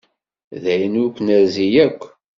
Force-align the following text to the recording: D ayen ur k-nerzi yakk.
D 0.61 0.63
ayen 0.73 0.99
ur 1.03 1.09
k-nerzi 1.15 1.67
yakk. 1.73 2.01